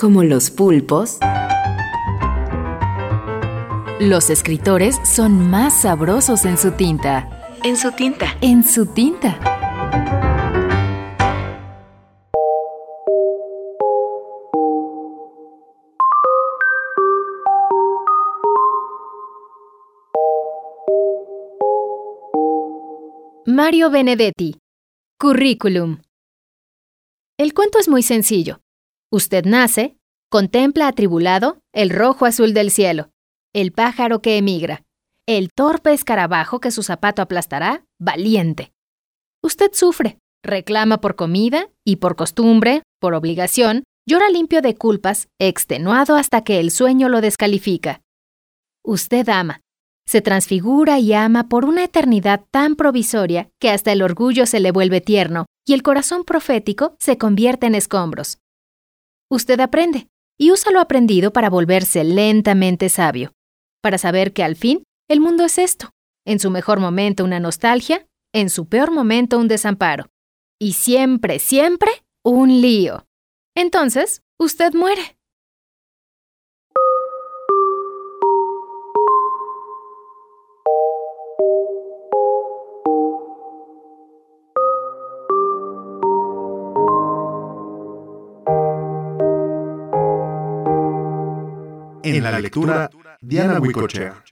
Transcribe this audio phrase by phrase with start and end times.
[0.00, 1.18] Como los pulpos,
[4.00, 7.28] los escritores son más sabrosos en su tinta.
[7.64, 8.34] En su tinta.
[8.40, 9.38] En su tinta.
[23.44, 24.56] Mario Benedetti.
[25.18, 26.00] Currículum.
[27.36, 28.62] El cuento es muy sencillo.
[29.12, 29.99] Usted nace,
[30.30, 33.10] contempla atribulado el rojo azul del cielo,
[33.52, 34.84] el pájaro que emigra,
[35.26, 38.72] el torpe escarabajo que su zapato aplastará, valiente.
[39.42, 46.14] Usted sufre, reclama por comida y por costumbre, por obligación, llora limpio de culpas, extenuado
[46.14, 48.00] hasta que el sueño lo descalifica.
[48.84, 49.60] Usted ama,
[50.06, 54.70] se transfigura y ama por una eternidad tan provisoria que hasta el orgullo se le
[54.70, 58.38] vuelve tierno y el corazón profético se convierte en escombros.
[59.28, 60.09] Usted aprende
[60.40, 63.34] y usa lo aprendido para volverse lentamente sabio,
[63.82, 65.90] para saber que al fin el mundo es esto,
[66.26, 70.06] en su mejor momento una nostalgia, en su peor momento un desamparo,
[70.58, 71.90] y siempre, siempre
[72.24, 73.06] un lío.
[73.54, 75.18] Entonces, usted muere.
[92.12, 92.90] En la lectura,
[93.20, 94.24] Diana Huicochea.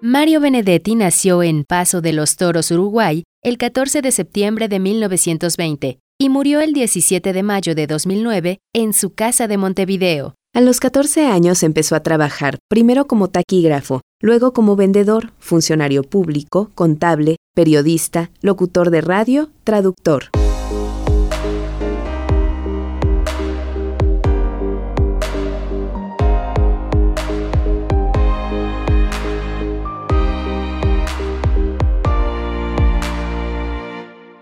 [0.00, 5.98] Mario Benedetti nació en Paso de los Toros, Uruguay, el 14 de septiembre de 1920
[6.20, 10.36] y murió el 17 de mayo de 2009 en su casa de Montevideo.
[10.56, 16.70] A los 14 años empezó a trabajar, primero como taquígrafo, luego como vendedor, funcionario público,
[16.76, 20.26] contable, periodista, locutor de radio, traductor.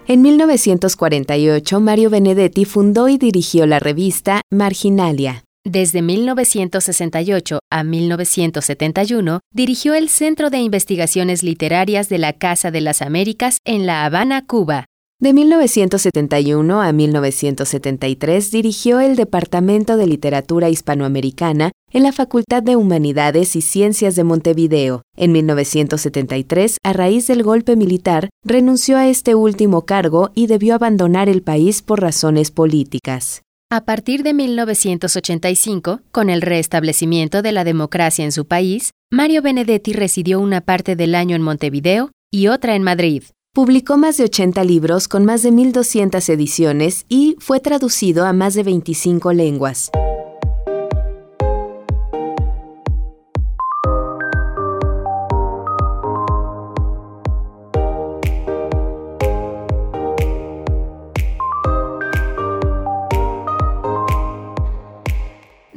[0.06, 5.44] En 1948, Mario Benedetti fundó y dirigió la revista Marginalia.
[5.64, 13.00] Desde 1968 a 1971 dirigió el Centro de Investigaciones Literarias de la Casa de las
[13.00, 14.86] Américas en La Habana, Cuba.
[15.20, 23.54] De 1971 a 1973 dirigió el Departamento de Literatura Hispanoamericana en la Facultad de Humanidades
[23.54, 25.02] y Ciencias de Montevideo.
[25.16, 31.28] En 1973, a raíz del golpe militar, renunció a este último cargo y debió abandonar
[31.28, 33.42] el país por razones políticas.
[33.74, 39.94] A partir de 1985, con el restablecimiento de la democracia en su país, Mario Benedetti
[39.94, 43.22] residió una parte del año en Montevideo y otra en Madrid.
[43.54, 48.52] Publicó más de 80 libros con más de 1.200 ediciones y fue traducido a más
[48.52, 49.90] de 25 lenguas.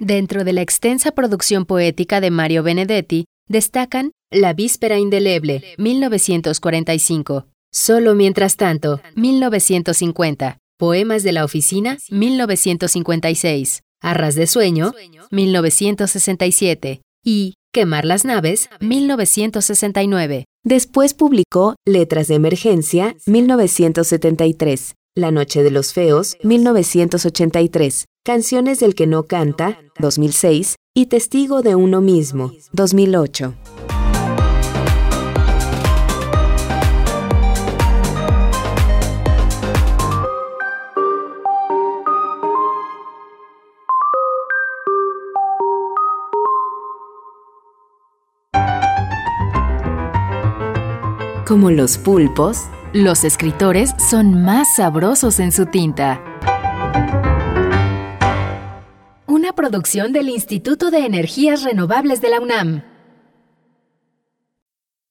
[0.06, 8.13] Dentro de la extensa producción poética de Mario Benedetti, destacan La Víspera Indeleble, 1945, Solo
[8.13, 14.94] Mientras Tanto, 1950, Poemas de la Oficina, 1956, Arras de Sueño,
[15.31, 20.46] 1967 y Quemar las Naves, 1969.
[20.63, 29.06] Después publicó Letras de Emergencia, 1973, La Noche de los Feos, 1983, Canciones del que
[29.06, 33.54] no canta, 2006, y Testigo de uno mismo, 2008.
[51.45, 52.57] Como los pulpos,
[52.92, 56.25] Los escritores son más sabrosos en su tinta.
[59.69, 62.94] Producción del Instituto de Energías Renovables de la UNAM.